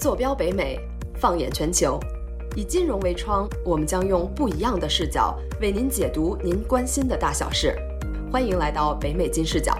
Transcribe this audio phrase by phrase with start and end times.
[0.00, 0.80] 坐标北美，
[1.16, 2.00] 放眼全球，
[2.56, 7.76] 以金融为窗，我们将用不一样的视角为您解读您关心的大小事。
[8.32, 9.76] 欢迎来到北美金视角。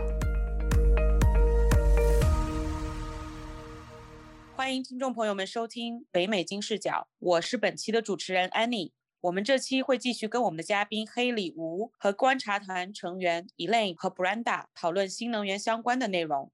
[4.54, 8.90] 欢迎听众朋友们收听北美金视角，我是本期的主持人 Annie。
[9.22, 16.52] 我们这期会继续跟我们的嘉宾黑里吴和观察团成员 Elaine 和 Brenda 讨论新能源相关的内容。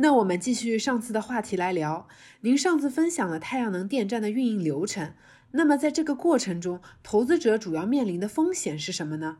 [0.00, 2.06] 那我们继续上次的话题来聊。
[2.42, 5.14] 您上次分享了太阳能电站的运营流程，
[5.50, 9.38] 那么在这个过程中，投资者主要面临的风险是什么呢？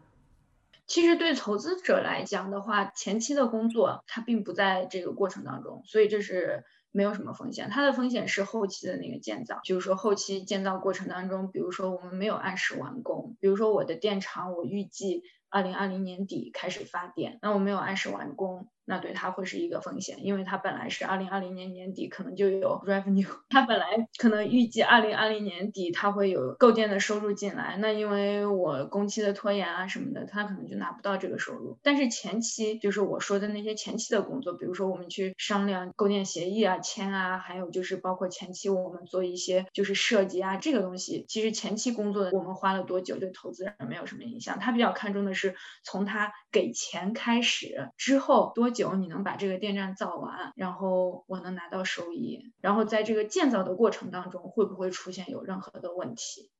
[0.88, 7.68] 其实对投资者来讲的话，前期的工作它并不在这个过程当中，所以这是没有什么风险。
[7.70, 18.66] 它的风险是后期的那个建造，就是说后期建造过程当中，比如说我们没有按时完工，比如说我的电厂我预计二零二零年底开始发电，那我没有按时完工。
[18.88, 31.78] 那对它会是一个风险，因为它本来是二零二零年年底可能就有 revenue，它本来可能预计二零二零年底它会有构建的收入进来，那因为我工期的拖延啊什么的，它可能就拿不到这个收入。
[31.82, 48.94] 但是前期就是我说的那些前期的工作，比如说我们去商量构建协议啊签啊，还有就是包括前期我们做一些就是设计啊这个东西，其实前期工作我们花了多久对投资人没有什么影响，他比较看重的是从他给钱开始之后多久久。
[48.94, 56.50] 你能把这个电站造完，然后我能拿到收益，然后在这个建造的过程当中会不会出现有任何的问题？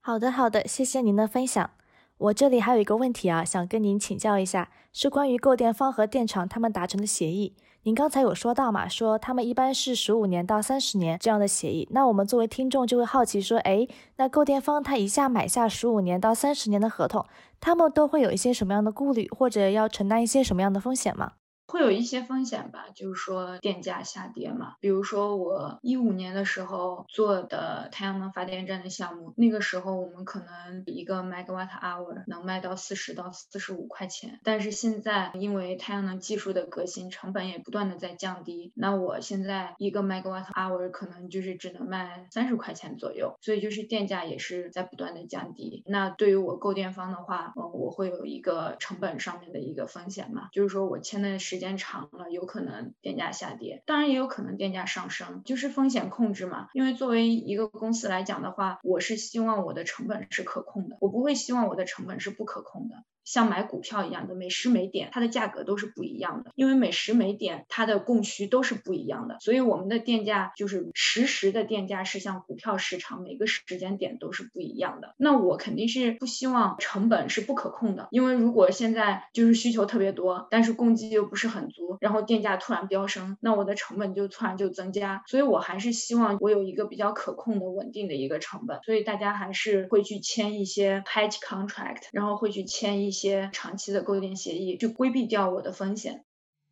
[0.00, 1.70] 好的，好的，谢谢您的分享。
[2.18, 7.56] 我这里还有一个问题啊，想跟您请教一下，是关于购电方和电厂他们达成的协议。
[7.84, 11.88] 您刚才有说到嘛，说他们一般是十五年到三十年这样的协议。
[11.90, 17.26] 那我们作为听众就会好奇说，哎，那购电方他一下买下十五年到三十年的合同？
[17.60, 21.32] 他们都会有一些什么样的顾虑，或者要承担一些什么样的风险吗？
[21.72, 24.74] 会有一些风险吧，就是说电价下跌嘛。
[24.78, 34.38] 比如说我一五年的时候做的太阳能发电站的项目，那个时候我们可能一个 megawatt hour 能卖到四十到四十五块钱。
[34.44, 43.38] 但是现在因为太阳能技术的革新，成本也不断的在降低，那我现在一个 megawatt hour 可能就是只能卖三十块钱左右。
[43.40, 45.82] 所以就是电价也是在不断的降低。
[45.86, 51.61] 那对于我购电方的话，嗯，我会有一个成本上面的一个风险嘛，就是说我签的时。
[51.62, 56.66] 时间长了，有可能电价下跌，当然也有可能电价上升，就是风险控制嘛。
[56.72, 63.04] 因为作为一个公司来讲的话，我是希望我的成本是可控的，我不会希望我的成本是不可控的。
[63.24, 75.14] 像买股票一样的每时每点，它的价格都是不一样的，因为每时每点它的供需都是不一样的，所以我们的电价就是实时的电价是像股票市场每个时间点都是不一样的。
[75.16, 93.11] 那我肯定是不希望成本是不可控的，因为如果现在就是需求特别多，但是供给又不是很足，然后电价突然飙升，那我的成本就突然就增加，所以我还是希望我有一个比较可控的稳定的一个成本，所以大家还是会去签一些 hedge contract，然后会去签一。
[93.11, 96.24] 一一些长期的购电协议，就规避掉我的风险。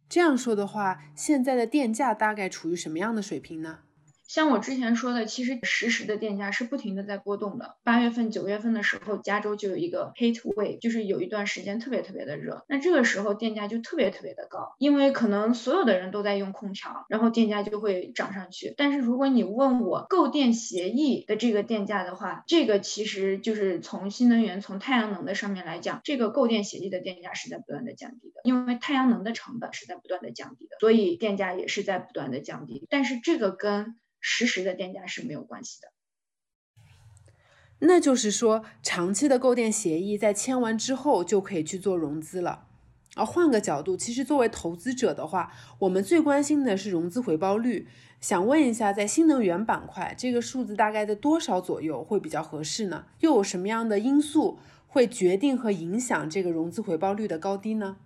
[0.08, 3.80] 这样说的话，现在的电价大概处于什么样的水平呢？
[4.30, 7.74] 像我之前说的，其实实时的电价是不停的在波动的。
[7.82, 12.64] 八月份、九月份的时候，加州就有一个 heat wave，就是有一段时间特别特别的热。
[12.68, 18.72] 那这个时候电价就特别特别的高，因为可能所有的人都在用空调，然后电价就会涨上去。
[18.76, 32.86] 但是如果你问我购电协议的这个电价的话，这个其实就是从新能源、从太阳能的上面来讲，这个购电协议的电价是在不断的降低的，因为太阳能的成本是在不断的降低的，所以电价也是在不断的降低。
[32.88, 35.88] 但是这个跟实时的电价是没有关系的，
[37.80, 42.66] 那就是说，长期的购电协议在签完之后就可以去做融资了。
[43.16, 47.88] 而换个角度，其实作为投资者的话，我们最关心的是融资回报率。
[48.20, 53.06] 想问一下，在新能源板块，这个数字大概在多少左右会比较合适呢？
[53.20, 57.96] 又有什么样的因素会决定和影响这个融资回报率的高低呢？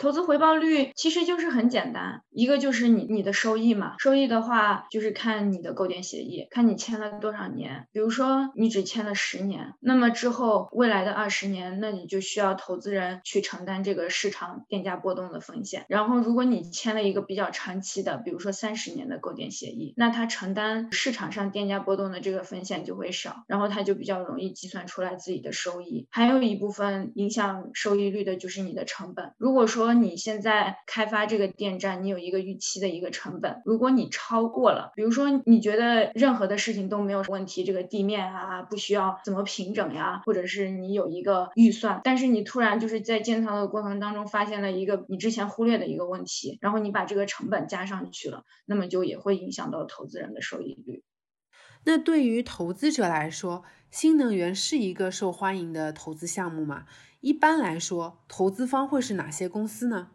[0.00, 7.86] 投资回报率其实就是很简单，一个就是你你的收益嘛，收益的话就是看你的购电协议，看你签了多少年。
[7.92, 15.84] 比如说你只签了十年，那么之后未来的二十年，那你就需要投资人去承担这个市场电价波动的风险。
[15.86, 26.08] 然后如果你签了一个比较长期的，比如说三十年的购电协议，那他承担市场上电价波动的这个风险就会少，然后他就比较容易计算出来自己的收益。
[26.10, 51.02] 还有一部分影响收益率的就是你的成本，如果说你现在开发这个电站，你有一个预期的一个成本，如果你超过了，比如说你觉得任何的事情都没有问题，这个地面啊不需要怎么平整呀，或者是你有一个预算，但是你突然就是在建造的过程当中发现了一个你之前忽略的一个问题，然后你把这个成本加上去了，那么就也会影响到投资人的收益率。
[51.84, 56.84] 那对于投资者来说，新能源是一个受欢迎的投资项目吗？
[57.20, 60.08] 一般来说，投资方会是哪些公司呢？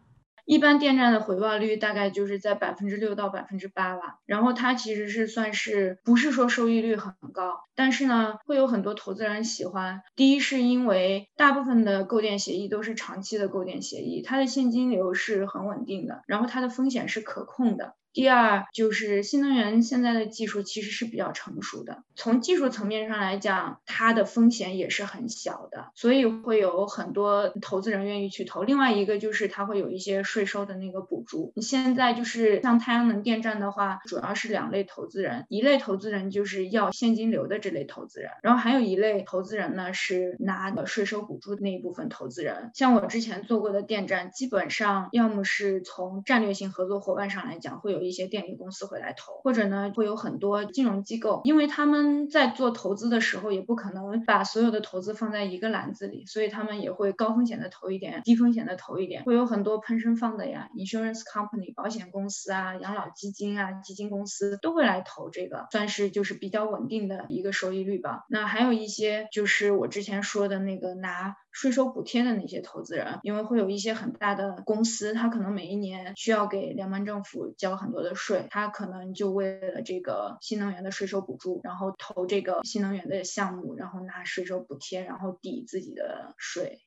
[0.44, 4.20] 一般电站的回报率大概就是在百分之六到百分之八吧。
[4.26, 10.02] 然后它其实是算是不是说收益率很高，但是呢，会有很多投资人喜欢。
[10.14, 17.94] 第一是因为大部分的购电协议都是长期的购电协议，它的现金流是很稳定的，然后它的风险是可控的。
[18.16, 28.62] 第二就是新能源现在的技术其实是比较成熟的，从技术层面上来讲，它的风险也是很小的，所以会有很多投资人愿意去投。
[28.62, 31.52] 另外一个就是它会有一些税收的那个补助。
[31.56, 42.70] 你现在就是像太阳能电站的话，主要是两类投资人，一类投资人就是要现金流的这类投资人，然后还有一类投资人呢是拿的税收补助的那一部分投资人。
[42.72, 48.05] 像我之前做过的电站，基本上要么是从战略性合作伙伴上来讲会有。
[48.06, 59.24] 一些电力公司会来投，或者呢会有很多金融机构，因为他们在做投资的时候也不可能把所有的投资放在一个篮子里，所以他们也会高风险的投一点，低风险的投一点。
[59.24, 68.24] 会有很多喷身放的呀，insurance company 保险公司啊，养老基金啊，基金公司都会来投这个，算是就是比较稳定的一个收益率吧。
[68.28, 71.34] 那还有一些就是我之前说的那个拿。
[71.56, 86.82] 税收补贴的那些投资人，因为会有一些很大的公司，他可能每一年需要给联邦政府交很多的税，他可能就为了这个新能源的税收补助，然后投这个新能源的项目，然后拿税收补贴，然后抵自己的税。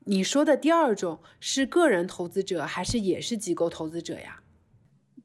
[0.00, 4.42] 你说的第二种是个人投资者，还是也是机构投资者呀？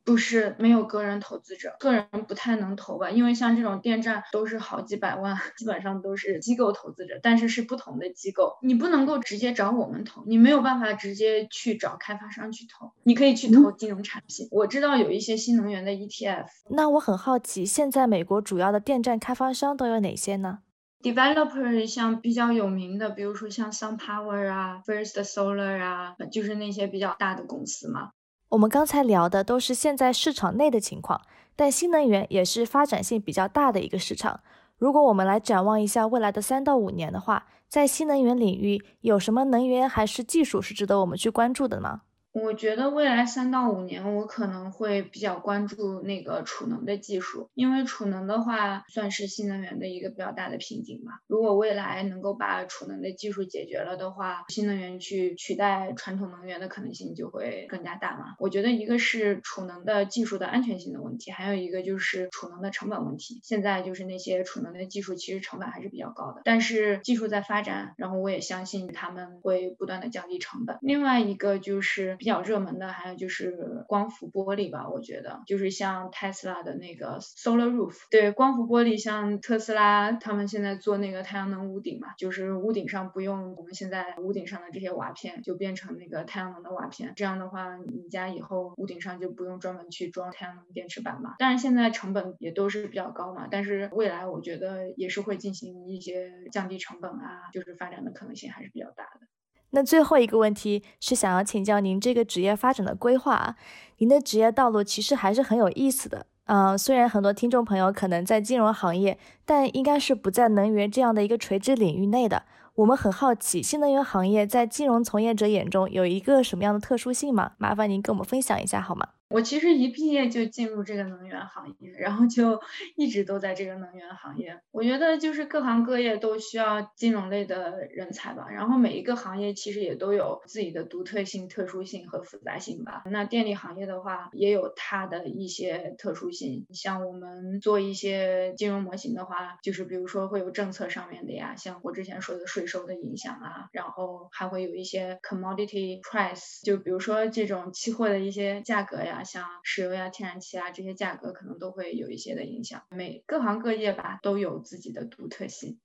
[0.08, 14.48] 不是没有个人投资者，个人不太能投吧，因为像这种电站都是好几百万，基本上都是机构投资者，但是是不同的机构，你不能够直接找我们投，你没有办法直接去找开发商去投，你可以去投金融产品。
[14.50, 16.46] 我知道有一些新能源的 ETF。
[16.70, 20.60] 那我很好奇，现在美国主要的电站开发商都有哪些呢
[21.04, 28.12] ？Developer 像比较有名的，比如说像 SunPower 啊，First Solar 啊，就是那些比较大的公司嘛。
[28.50, 31.20] 我们刚才聊的都是现在市场内的情况，
[31.56, 34.40] 但新能源也是发展性比较大的一个市场。
[34.78, 42.02] 如果我们来展望一下未来的三到五年的话，在新能源领域有什么能源还是技术是值得我们去关注的呢？
[42.44, 51.14] 我觉得未来三到五年，我可能会比较关注那个储能的技术，因为储能的话算是新能源的一个比较大的瓶颈嘛。
[51.26, 58.36] 如果未来能够把储能的技术解决了的话，新能源去取代传统能源的可能性就会更加大嘛。
[58.38, 63.40] 我觉得一个是储能的技术的安全性的问题，还有一个就是储能的成本问题。
[63.42, 70.78] 现在就是那些储能的技术其实成本还是比较高的，但是技术在发展，然后我也相信他们会不断的降低成本。
[70.82, 72.16] 另外一个就是。
[72.28, 91.36] 比较热门的还有就是光伏玻璃吧，我觉得就是像 Tesla 的那个 Solar Roof，对，光伏玻璃像特斯拉他们现在做那个太阳能屋顶嘛，就是屋顶上不用我们现在屋顶上的这些瓦片，就变成那个太阳能的瓦片，这样的话你家以后屋顶上就不用专门去装太阳能电池板嘛。
[91.40, 99.27] 当然现在成本也都是比较高嘛，但是未来我觉得也是会进行一些降低成本啊，就是发展的可能性还是比较大的。
[99.72, 103.56] 那最后一个问题是想要请教您这个职业发展的规划啊，
[103.98, 112.44] 您的职业道路其实还是很有意思的，嗯，虽然很多听众朋友可能在金融行业，但应该是不在能源这样的一个垂直领域内的。
[112.76, 117.54] 我们很好奇，新能源行业在金融从业者眼中有一个什么样的特殊性吗？
[117.58, 119.08] 麻烦您跟我们分享一下好吗？
[119.30, 122.62] 我其实一毕业就进入这个能源行业，然后就
[122.96, 124.62] 一直都在这个能源行业。
[124.72, 133.04] 我觉得就是各行各业都需要金融类的人才吧，然后每一个行业其实也都有自己的独特性、特殊性和复杂性吧。
[133.12, 149.17] 那电力行业的话，也有它的一些特殊性，像我们做一些金融模型的话，就是比如说会有政策上面的呀，像我之前说的税收的影响啊，然后还会有一些 commodity price，就比如说这种期货的一些价格呀。
[149.24, 152.84] 像石油呀、天然气啊这些价格可能都会有一些的影响。
[152.90, 155.80] 每各行各业吧都有自己的独特性。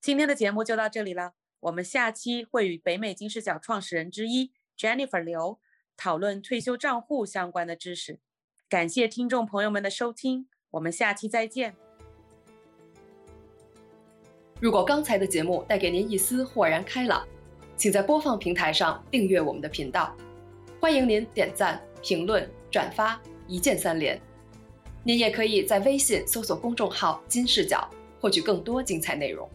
[0.00, 5.58] 今天的节目就到这里了，我们下期会与北美金视角创始人之一 Jennifer 刘
[5.96, 8.20] 讨论退休账户相关的知识。
[8.68, 11.74] 感谢听众朋友们的收听，我们下期再见。
[14.60, 17.26] 如果刚才的节目带给您一丝豁然开朗，
[17.76, 20.16] 请在播放平台上订阅我们的频道。
[20.80, 24.20] 欢迎您点赞、评论、转发，一键三连。
[25.04, 27.88] 您也可以在微信搜索公众号“金视角”，
[28.20, 29.48] 获取更多精彩内容。